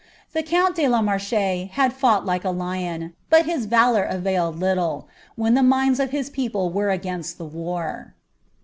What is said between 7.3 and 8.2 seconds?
the war.